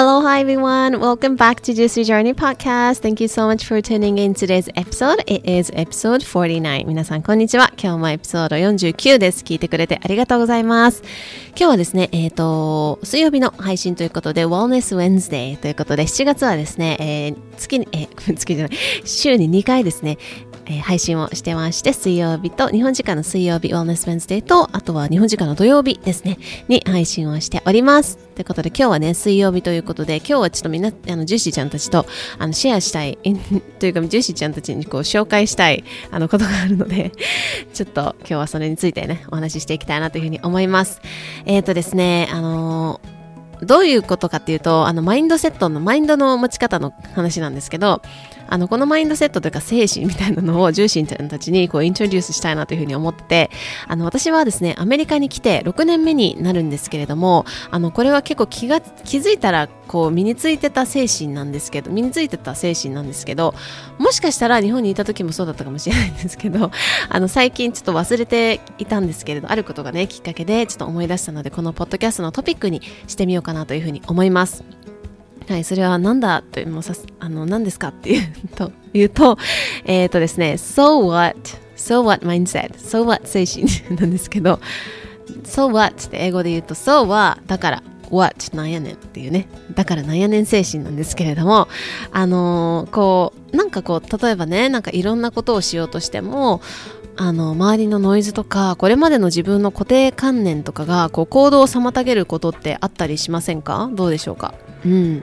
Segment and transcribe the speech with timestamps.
[0.00, 0.98] Aloha everyone.
[0.98, 3.02] Welcome back to Juicy Journey Podcast.
[3.02, 5.22] Thank you so much for tuning in today's episode.
[5.26, 6.86] It is episode 49.
[6.86, 7.70] 皆さんこんにちは。
[7.76, 9.44] 今日もエピソード49です。
[9.44, 11.02] 聞いてくれてありがとうございます。
[11.50, 20.16] 今日はですね、えっ、と、水曜日の配信ということで、Wellness Wednesday ということで、7月はですね、えー月に、えー月じゃない、週に2回ですね、
[20.70, 28.18] えー配信をしてまして、水曜日と、日本時間の水曜日、Wellness Wednesday と、あとは日本時間の土曜日ですね、に配信をしております。
[28.18, 32.06] ということで、今日はね、水曜日ということで、今日はちょっとみんな、あの、ジューシーちゃんたちと、
[32.38, 33.18] あの、シェアしたい、
[33.80, 37.12] というか、ジューシーちゃんたちにこう、紹介したい、 あの、ことがあるので、
[37.74, 41.00] ちょっと今日はそれについてね、お話ししていきたいなというふうに思います。
[41.46, 43.09] えっ、とですね、あのー
[43.62, 48.02] どういうことかっていうと、あの、マインドセットの、マインドの持ち方の話なんですけど、
[48.50, 53.48] あの、このマインドセットというか精神みたいなのを重心ちゃんたちにこう、イントロデュースしたいなというふうに思って、
[53.86, 63.54] あの、私はですね、アメリカに来て6年目になるんですけれども、あの、これは結構気が、気づいたら、こう、身についてた精神なんですけど、身についてた精神なんですけど、
[63.98, 66.70] もしかしたら日本にいた時もそうだったかもしれないんですけど、
[67.10, 74.64] あの、最近ちょっと忘れていたんですけれど、あることがね、きっかけでちょっと思い出したので、このポッドキャストのトピックにしてみようかなかなというふうに思います。
[75.48, 79.36] はい、それは何だというのもさあの何ですかっていうと言うと、
[79.84, 81.36] えっ、とですね、so what,
[81.76, 83.66] so what mindset, so what 精神
[83.98, 84.60] なんですけど、
[85.42, 91.66] so what って英語で言うと、so はだから、what なんやねんっていうね、だからなんやねん精神なんですけれども、
[92.12, 96.60] あのーこう、なんかこう、例えばね、なんかいろんなことをしようとしても、
[97.16, 103.90] あの周りのノイズとかこれまでの自分の固定観念とかがこう行動を妨げることってあったりしませんか？
[103.92, 104.54] どうでしょうか？
[104.84, 105.22] うん。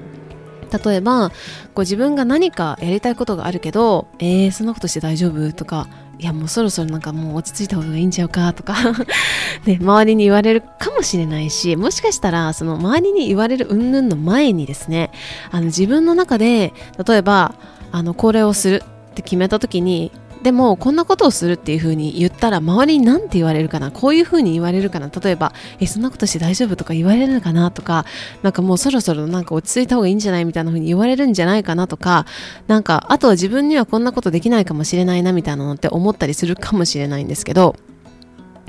[0.85, 1.35] 例えばこ
[1.77, 5.53] う自分が何かやりたいことがあるけどえー、そんなことして大丈夫？
[5.53, 5.87] とか
[6.19, 8.53] いやもうそろそろなんかもう落ち着いた方がいいんちゃうか？
[8.53, 8.75] とか。
[9.65, 15.09] ね、周りに言われるかもしれないしもしかしたらその周りに言われる云々の前にですね
[15.51, 16.73] あの自分の中で
[17.05, 17.55] 例えば
[17.91, 20.11] あのこれをするって決めた時に
[20.47, 23.91] でもこんなことをするっていう風に言ったら周りに何て言われるかな？
[23.91, 25.09] こういう風に言われるかな？
[25.09, 26.77] 例えばえそんなことして大丈夫？
[26.77, 27.69] とか言われるのかな？
[27.69, 28.05] とか
[28.43, 30.45] なんかもうそろそろなんか落ち着いた方がいいんじゃない？
[30.45, 31.87] みたいな風に言われるんじゃないかな？
[31.87, 32.25] とか
[32.67, 37.75] なんかあとは自分にはこんなことできないかもしれないなみたいなのって思ったりするかもしれないんですけど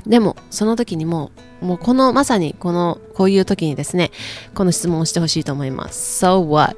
[0.05, 4.11] でもその時にももうこのまさにこのこういう時にですね
[4.53, 6.75] この質問をしてほしいと思います So what?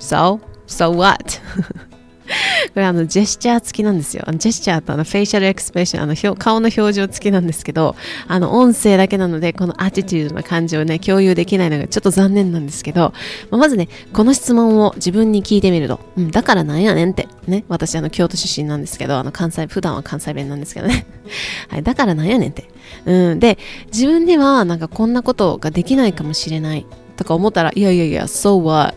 [0.00, 0.40] So?
[0.66, 1.40] So what?
[2.74, 4.24] これあのジェスチャー付きなんですよ。
[4.36, 7.96] ジェスチャーとあのフェイシャルエクスプレッション、あの表顔の表情付きなんですけど、
[8.26, 13.12] あの音声だけなので、このアティチュードな感じをね、共有できないのがちょっと残念なんですけど、
[13.50, 21.06] まあまずね、この質問を自分に聞いてみると、うん、だからなんやねんって、ね、私あの京都出身なんですけど、あの関西、普段は関西弁なんですけどね。
[21.68, 22.68] はい、だからなんやねんって。
[23.06, 23.58] うん、で、
[23.92, 28.96] 自分ではなんかこんなことができないかもしれないとか思ったら、いやいやいや、so what?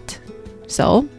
[0.68, 1.16] So?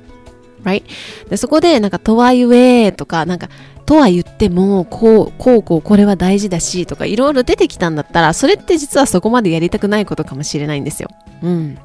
[0.62, 0.82] Right?
[1.28, 3.48] でそこでなんかとはいえとかなんか
[3.86, 11.08] とは言ってもこうこうこうこれは大事だしとかいろいろ出てきたんだったらそれって実はそこまでやりたくないことかもしれないんですよ。
[11.42, 11.78] うん。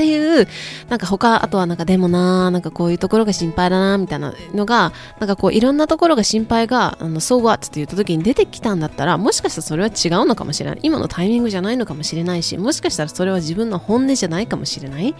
[0.00, 0.48] っていう
[0.88, 7.66] なんか他あとはなんかでもなーなんかこういうところが心配だなみたいなのがなんかこういろんなところが心配があの So what?
[7.66, 15.14] って言った時に出てきたんだったらもしかしたらそれは違うのかもしれない今のタイミングじゃないのかもしれないしもしかしたらそれは自分の本音じゃないかもしれない、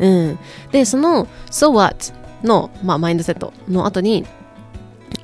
[0.00, 0.38] うん、
[0.70, 2.12] でその So what?
[2.42, 4.26] の、まあ、マインドセットの後に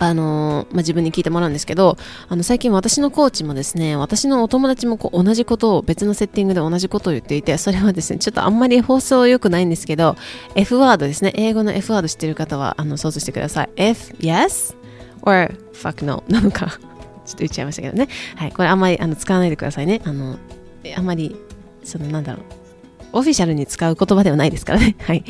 [0.03, 1.97] あのまあ、自分に聞いてもらうんですけど
[2.29, 10.17] あの最近私のコーチもですね私のお友達もこう同じことを別のセッティングで同じことを言っていてそれはですねちょっとあんまり放送良くないんですけど
[10.57, 13.71] F ワードですね英語の F ワード知ってる方はあの想像してください。
[13.77, 14.75] F yes
[15.23, 18.09] or fuck no なのか ちょっと言っちゃいましたけどね。
[18.35, 20.01] はいこれあんまりあの使わないでくださいね。
[20.05, 20.37] あの
[20.97, 21.37] あんまり
[21.85, 22.62] そのなんだろう。
[23.12, 24.97] オフィシャルに使う言葉ではないですからね。
[25.03, 25.25] はい。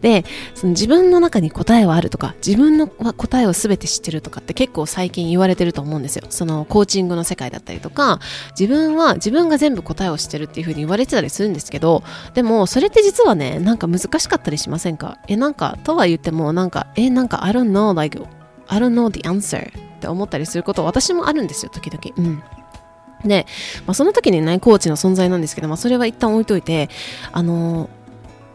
[0.00, 0.24] で、
[0.54, 6.24] その自分の中に答えはあるとか、自分の答えを全て知ってるとかって結構最近言われてると思うんですよ。
[6.30, 8.20] そのコーチングの世界だったりとか、
[8.58, 12.02] 自分は自分が全部答えを知ってるっていう風に言われてたりするんですけど、
[12.34, 15.18] でもそれって実はね、なんか難しかったりしませんか？
[15.28, 18.20] え、なんか、とは言っても、なんか、え、なんか、I don't know, like,
[18.68, 22.02] I don't know the answer って思ったりすること私もあるんですよ、時々。
[22.16, 22.42] うん。
[23.24, 23.46] で、
[23.86, 26.88] まあ、その時にねコーチの存在なんですけど、まあ、それは一旦置いといて
[27.32, 27.88] あの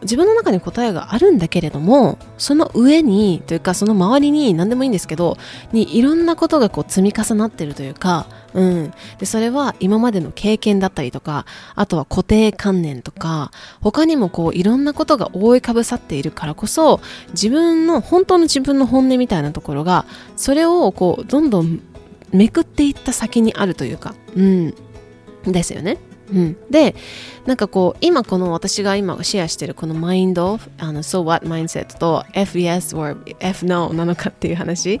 [0.02, 5.36] 自分の中に答えがあるんだけれどもその上にというかその周りに何でもいいんですけど
[5.72, 20.04] にいろんなことがこう積み重なってるというか、うん、でそれは今までの経験だったりとかあとは固定観念とか他にもこういろんなことが覆いかぶさっているからこそ自分の本当の自分の本音みたいなところが
[20.36, 21.80] それをこうどんどん
[22.32, 24.74] めくっていった先にあるというか、うん、
[25.46, 25.98] ですよね。
[26.30, 26.94] うん、で
[27.44, 34.98] なんかこう今この私が今シェアしてるこのマインドあの So what mindset と FYes or FNO なのかっていう話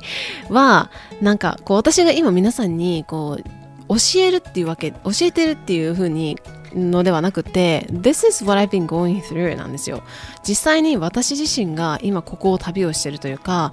[0.50, 0.90] は
[1.22, 3.44] なんかこう私が今皆さんにこう
[3.88, 6.38] 教えるっていうわけ教えてるっていう風に
[6.74, 10.02] のではなくて This is what I've been going through なんですよ。
[10.46, 13.72] 実際に私自身が今ここを旅をしてるというか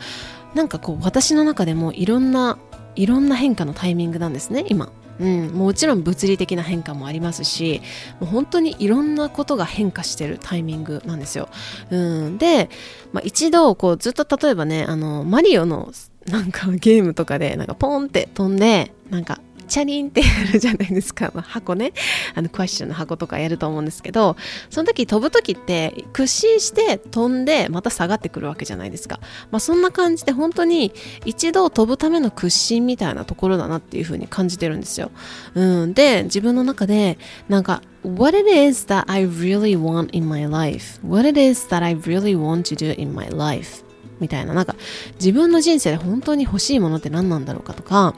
[0.53, 2.57] なんかこう私の中でもいろんな
[2.95, 4.91] いろんな変化のタイミングなんですね今。
[5.19, 7.81] うん、もちろん物理的な変化もありますし
[8.21, 11.49] もう本当にいろんなことが変化してるタイミングなんですよ。
[11.91, 11.97] う
[12.29, 12.69] ん、で、
[13.11, 15.91] まあ、一度こうずっと例えばねあのマリオの
[16.27, 21.93] なんかゲームとかでなんかポンって飛んでなんかチャリンってやるじゃないですか、 まあ、箱ね。
[22.35, 24.35] あのクエスチョンの箱とかやると思うんですけど
[24.69, 29.19] その時飛ぶ時って屈伸して飛んでまた下がってくるわけじゃないですか、
[29.51, 30.91] まあ、そんな感じで本当に
[31.25, 35.11] 一度飛ぶための屈伸みたいなところだなっていう風に感じてるんですよ、
[35.55, 37.17] うん、で自分の中で
[37.47, 40.99] なんか what it is that I really want in my life?
[41.03, 43.83] What it is that I really want to do in my life?
[44.19, 44.53] みたいな。
[44.53, 44.75] なんか
[45.15, 48.15] 自分の人生で本当に欲しいものって何なんだろうかとか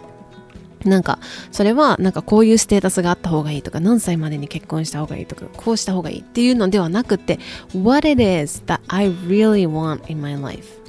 [0.86, 1.20] なんか、
[1.52, 7.40] それは、なんかこういうステータスがあった方がいいとか、何歳までに結婚した方がいいとか、こうした方がいいっていうのではなくて、
[7.76, 10.82] what it is that I really want in my life.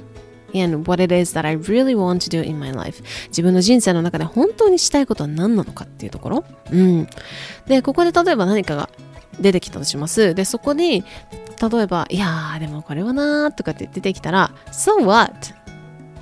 [0.55, 7.07] and what it is that I really want to do in my life 自分の人生の中で本当にしたいことは何なのかっていうところうん
[7.65, 8.89] でここで例えば何かが
[9.39, 11.03] 出てきたとしますでそこに
[11.71, 15.33] 例えばいやーでもこれはなーとかって出てきたら So what?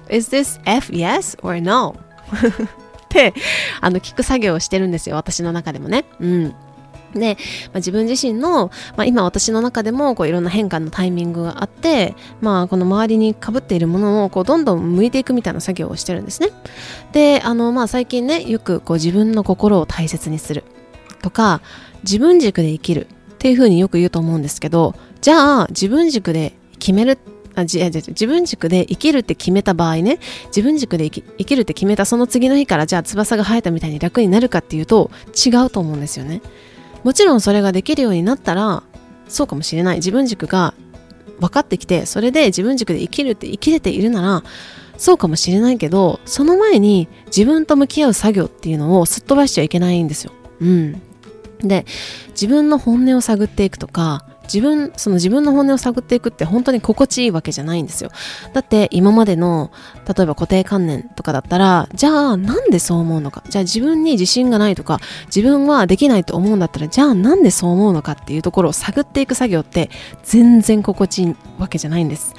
[0.10, 1.96] Is this F yes or no?
[3.12, 3.34] て、
[3.80, 6.06] あの、聞く作業をしてるんですよ、私の中でもね。
[6.20, 6.56] うん。
[7.14, 16.50] で、まあ、自分自身の、まあ、今私の中でもこういろんな変化のタイミングがあって、まあ、この周りにかぶっているものをこうどんどん向いていくみたいな作業をしてるんですね。
[17.12, 20.64] で、あの、まあ、最近ね、よくこう自分の心を大切にする
[21.22, 21.62] とか、
[22.04, 27.18] 自分軸で生きるっていうふうによく言うと思うんですけど、じゃあ自分軸で決めるっ
[27.56, 35.12] あじ自分軸で生きるって決めた場合ね自分軸で生き生きるって決めたその次の日からじゃあ翼が生えたみたいに楽になるかっていうと
[35.46, 36.42] 違うと思うんですよね。
[37.04, 38.84] もちろんそれができるようになったら
[39.28, 39.98] そうかもしれない。
[39.98, 40.74] 自分軸が
[41.40, 44.44] 分かってきてそれで自分軸で生きるって生きれているなら
[44.98, 50.32] そうかもしれないけどその前に自分と向き合う作業っていうのをすっ飛ばしちゃいけないんですよ。
[50.62, 51.02] うん。
[51.60, 51.86] で
[52.30, 58.10] 自分の本音を探っていくとか自分、その自分の本音を探っていくって本当に心地いいわけじゃないんですよ。
[58.54, 59.72] だって今までの、
[60.08, 63.44] 例えば固定観念とかだったら、じゃあなんでそう思うのか？
[63.50, 69.90] じゃあ自分に自信がないとか、自分はできないと思うんだったら、じゃあなんでそう思うのかっていうところを探っていく作業って
[70.24, 72.34] 全然心地いいわけじゃないんです。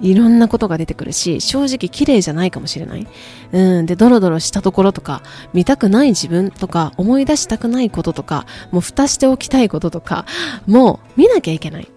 [0.00, 3.06] いろんなことが出てくるし、正直綺麗じゃないかもしれない。
[3.52, 3.86] うん。
[3.86, 5.22] で、ドロドロしたところとか、
[5.52, 10.24] 見たくない自分とか、思い出したくないこととか、もう蓋しておきたいこととか、
[10.66, 11.88] もう見なきゃいけない。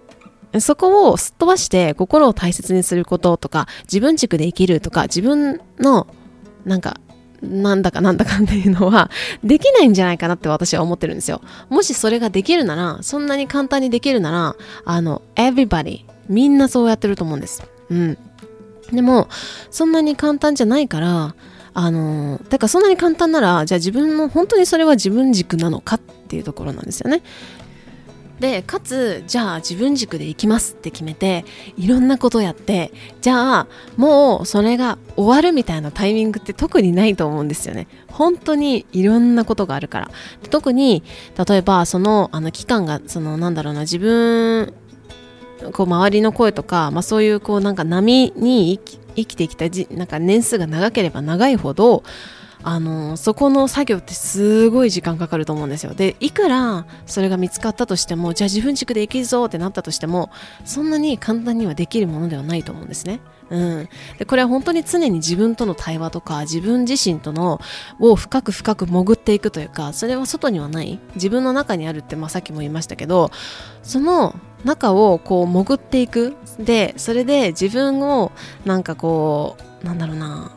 [0.60, 6.06] そこをすっ飛ばして心を大切にすることとか、自分軸で生きるとか、自分の、
[6.64, 7.00] なんか、
[7.42, 9.10] なんだかなんだかっていうのは、
[9.44, 11.42] できないんじゃないかなって私は思ってるんですよ。
[11.68, 17.62] もしそれができるなら、そんなに簡単にできるなら、あの、everybody、みんなそうやってると思うんです。
[17.90, 18.18] うん。
[18.92, 19.28] でも、
[19.70, 21.34] そんなに簡単じゃないから、
[21.74, 27.22] あの、だからそんなに簡単なら、じゃあ自分の、本当にそれは自分軸なのかっていうところなんですよね。
[28.40, 31.44] でかつじゃあ自分軸で行きますって決めて
[31.76, 33.66] いろんなことやってじゃあ
[33.96, 37.88] もうそれが終わるみたいなタイミングって特にないと思うんですよね。
[38.08, 40.10] 本当にいろんなことがあるから。
[40.50, 41.02] 特に
[41.48, 44.72] 例えばそのあの期間がそのなんだろうな自分
[45.72, 48.78] こう周りの声とか、まあ、そういうこうなんか波に
[49.16, 52.02] 生きてきたじなんか年数が長ければ長いほど
[52.68, 55.94] あのそこの作業ってすごい時間かかると思うんですよ。
[55.94, 60.30] でいくらそれが見つかったとしてもじゃあ自分軸でいけるぞってなったとしても
[60.64, 63.20] そんなに簡単にはできるものではないと思うんですね。
[63.50, 67.60] うん、でこれは本当に常に自分との対話とか自分自身との
[68.00, 70.98] を深く深く潜っていくというかそれは外にはない。
[71.14, 73.30] 自分の中にあるって、まあ、さっきも言いましたけど
[73.84, 76.34] その中をこう潜っていく。
[76.58, 78.32] でそれで自分を
[78.64, 80.50] なんかこうなんだろうな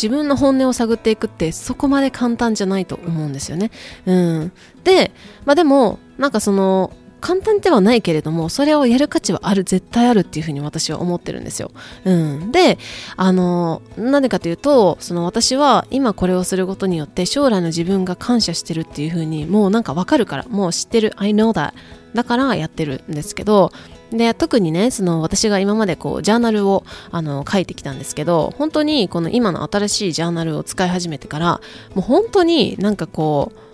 [0.00, 3.70] 自分の本音を探っていくってそこまで簡単じゃないと思うんですよね。
[4.06, 4.52] うん。
[4.84, 5.10] で、
[5.44, 11.72] まあでも、なんかその、簡単ではないけれども、それをやる価値はある、絶対あるっていうふうに私は思ってるんですよ。
[12.04, 12.52] うん。
[12.52, 12.78] で、
[13.16, 21.72] あの、なんでかというと、その私は今これをすることによって将来の自分が感謝してるっていうふうに、もうなんかわかるから、もう知ってる、I know that。
[22.14, 23.72] だからやってるんですけど、
[24.10, 31.60] で特にねその私が今までこうジャーナルをあの書いてきたんですけど本当にこの今の新しいジャーナルを使い始めてから
[31.94, 33.68] もう本当になんかこう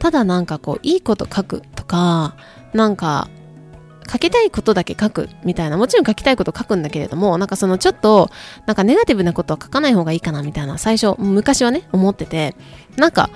[0.00, 2.34] ただなんかこういいこと書くとか、
[2.72, 3.28] なんか、
[4.10, 8.30] 書きたいことだけ書くみたいな、もちろん書きたいこと書くんだけれども、なんかそのちょっと、
[8.66, 12.56] なんかネガティブなことは書かない方がいいかなみたいな、最初、昔はね、思ってて、
[12.96, 13.30] なんか、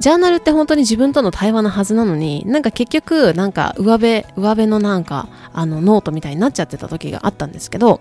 [0.00, 8.00] ジャーナルって本当に自分との対話のはずなのに、なんか結局、なんか上辺、上辺のなんか、あの、ノートみたいになっちゃってた時があったんですけど、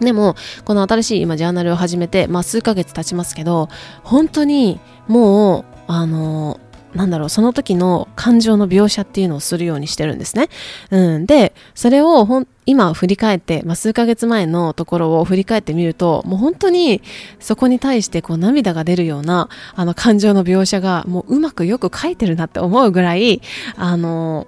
[0.00, 3.70] でも、この新しい今ジャーナルを始めて、まあ数ヶ月経ちますけど、
[4.02, 4.78] 本当に
[5.08, 6.60] もう、あの、
[6.94, 10.48] なんだろう、その時の感情の描写っていうのをするようにしてるんですね。
[10.90, 11.26] うん。
[11.26, 17.02] で、それをほん、今振り返って、まあ、数ヶ月前のところを振り返ってみると、もう本当に
[17.38, 23.40] そこに対してこう涙が出るような、あの感情の描写がもううまくよく書いてるなって思うぐらい、
[23.76, 24.46] あの、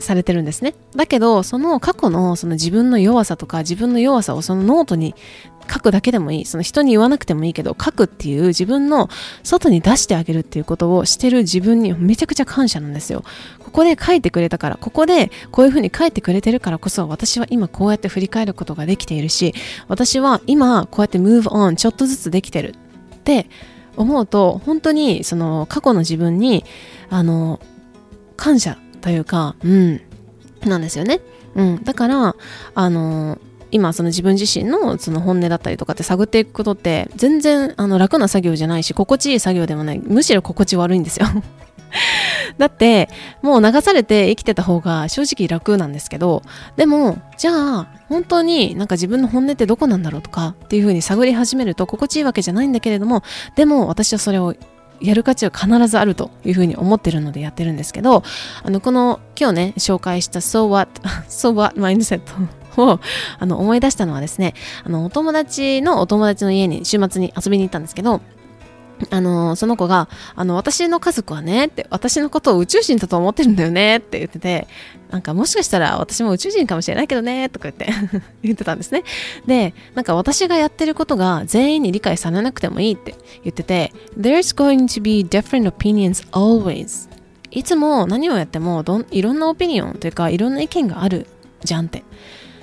[0.00, 0.74] されてるんですね。
[0.94, 5.14] だけど、その過去のその自分の弱さとか自分の弱さをそのノートに
[5.70, 6.44] 書くだけでもいい。
[6.44, 9.08] その人に言わなくてもいいけど、書くっていう自分の
[9.42, 13.24] 外に出してあげるっていうことをしてる自分にめちゃくちゃ感謝なんですよ。
[13.58, 19.54] ここで書いてくれたから、ここでこういうふうに書いてくれてるからこそ、私は今こうやって振り返ることができているし、
[19.88, 22.74] 私は今こうやって move on ちょっとずつできてる
[23.14, 23.48] って
[23.96, 26.64] 思うと、本当にその過去の自分に、
[27.10, 27.60] あの、
[28.36, 30.00] 感謝というか、うん、
[30.64, 31.20] なんですよね。
[31.54, 31.84] うん。
[31.84, 32.36] だから、
[32.74, 33.38] あの、
[33.70, 39.98] 今その自分自身のその本音だったりとかって探っていくことって全然あの楽な作業じゃないし心地いい作業でもない。
[39.98, 41.26] むしろ心地悪いんですよ。
[42.58, 43.08] だって
[43.42, 46.42] もう流されて生きてた方が正直楽なんですけど
[46.76, 53.22] でもじゃあ本当になんか自分の本音ってどこなんだろうとかっていう風に探り始めると心地いいわけじゃないんだけれども
[53.56, 54.54] でも私はそれを
[55.00, 58.22] やる価値は必ずあるというふうに思ってるのでやってるんですけど、
[58.62, 62.20] あの、この今日ね、紹介した So What, So What Mindset
[62.84, 63.00] を
[63.38, 64.54] あの思い出したのはですね、
[64.84, 68.20] あの、お友達のお友達の家に週末に遊びに行ったんですけど、
[69.10, 74.66] あの、その子が、あの、私の家族はね、って、私のことを宇宙人だと思ってるんだよね、って言ってて、
[75.10, 77.86] なんかもしかしたら私も宇宙人かもしれないけどね、とか言って
[78.42, 79.04] 言ってたんですね。
[79.46, 87.08] で、なんか私がやってることが全員に理解されなくてもいいって言ってて、There's going to be different opinions always.
[87.50, 91.26] いつも何をやってもどんいろんなオピニオンというかいろんな意見がある
[91.64, 92.04] じゃんって。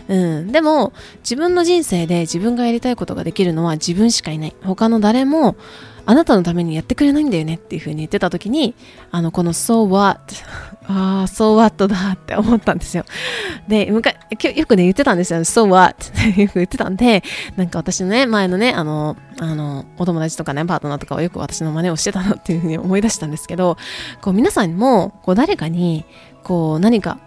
[0.07, 0.51] うん。
[0.51, 4.55] でも、自分の人生で自分がやりたいことができるのは自分しかいない。
[4.63, 5.55] 他の誰も、
[6.07, 8.75] あなたのためにやってくれないんだよねっていう風に言ってた時に、
[9.11, 10.19] あの、この so what?
[10.87, 13.05] ああ、so what だって思ったんですよ。
[13.67, 15.39] で、よくね、言ってたんですよ。
[15.39, 15.95] so what?
[16.09, 17.23] ってよく言ってたんで、
[17.55, 23.77] なんか私のね、前のね、あの、あの、お友達とかね、パートナーとかはよく私の真似をしてたなっていう風に思い出したんですけど、
[24.21, 26.05] こう皆さんも、こう誰かに、
[26.43, 27.17] こう何か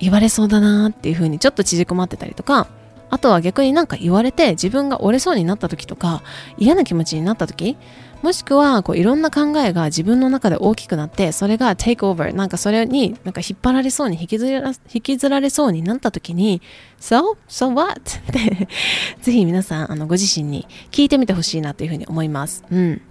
[0.00, 2.68] 言われそうだなっていう風にちょっと縮こまってたりとか、
[3.10, 6.22] あとは逆になんか言われて自分が折れそうになった時とか
[6.58, 7.76] 嫌な気持ちになった時
[8.22, 16.60] もしくはこういろんな考えが自分の中で大きくなってそれが take over なんかそれになんか引っ張られそうに引きずら引きずられそうになった時に
[17.00, 17.98] so so what?
[17.98, 18.68] って
[19.22, 23.02] ぜひ皆さんあのご自身に聞いてみてほしいなというふうに思いますうん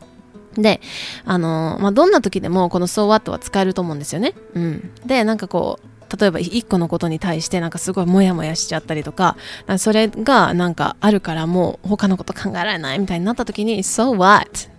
[0.56, 0.82] で、
[1.26, 4.34] あのまあ、どんな時でもこの so what は使えると思うんですよね。
[4.56, 4.92] うん。
[5.06, 9.38] で、なんかこう、例えば1個のことに対してなんかすごいモヤモヤしちゃったりとか、
[9.68, 14.70] かそれがなんかあるからもう他のこと考えられないみたいになった時に So what?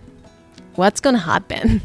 [0.75, 1.81] What's gonna happen?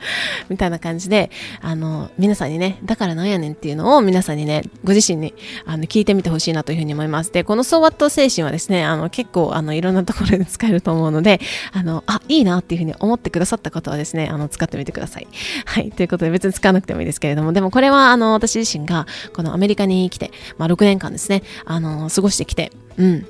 [0.48, 5.34] みたいな感じで、あの、皆さんにね、だからなんやねんっていうのを皆さんにね、ご自身に
[5.66, 7.32] あの聞いてみてほしいなというふうに思います。
[7.32, 11.40] で、このソワット精神はですね、あの、結構、あの、いろんなところで 使えると思うので、
[11.72, 15.26] あの、あ、いいなっていうふうに思ってくださった方はですね、あの、使ってみてください。
[15.64, 15.90] はい。
[15.90, 23.26] ということで、別に使わなくてもいいですけれども、でもこれは、あの、私自身が、このアメリカに来て、まあ、6年間ですね、あの、過ごしてきて、うん。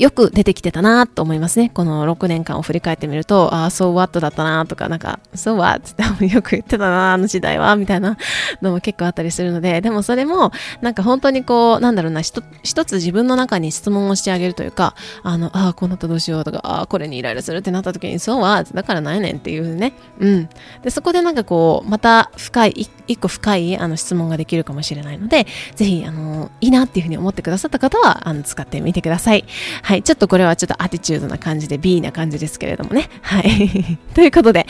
[0.00, 1.68] よく出てきてたなと思いますね。
[1.68, 8.16] この6年間を振り返ってみると、ああ、そう what だったなとか、なんか、そう what ってよく言ってたなあの時代は、みたいな
[8.62, 12.40] のも結構あったりするので、でもそれも、なんか本当にこう、なんだろうな、一
[12.86, 19.92] つ自分の中に質問をしてあげるというか、あの、ああ、こうなったどうしようとか、ああ、これにイライラするってなった時に、そう what だからないねんっていうね。
[20.18, 20.48] うん。
[20.82, 29.44] で、そこでなんかこう、また深い、一個深いあの質問ができるかもしれないので、ぜひ、あの、いいなっていうふうに思ってくださった方は、あの、使ってみてください。
[29.82, 33.10] はい、はいちょっとこれはちょっとアティチュードな感じで B な感じですけれどもね。
[33.22, 33.98] はい。
[34.14, 34.64] ということで、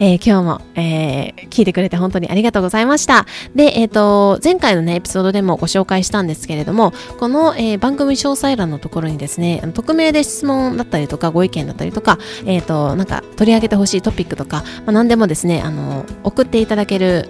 [0.00, 3.26] えー、今日も、えー、聞いてくれて本当にありがとうございました。
[3.54, 17.28] で、えっ、ー、と、前回のね、エピソードでもご紹介したんですけれども、この、えー、番組詳細欄のところにですね、匿名で質問だったりとか、ご意見だったりとか、えっ、と、なんか取り上げてほしいトピックとか、まあ、何でもですね、あの、送っていただける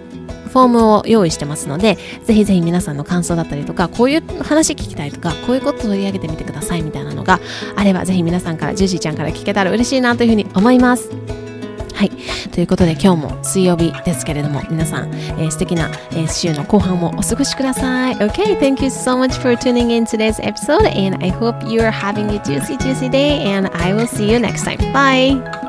[0.57, 7.41] フォームを用意してますのでぜひぜひ皆さんの感想だったりとかこういう話聞きたいとかこういうこと取り上げてみてくださいみたいなのが
[7.77, 11.11] あればぜひ皆さんからジュージーちゃんから聞けたら嬉しいなというふうに思います。
[11.95, 12.11] はい。
[12.53, 18.17] ということで今日も水曜日ですけれども皆さん、えー、素敵な、えー、週の後半もお過ごしください。
[18.17, 22.29] Okay, thank you so much for tuning in today's episode and I hope you are having
[22.35, 24.79] a juicy juicy day and I will see you next time.
[24.93, 25.66] Bye!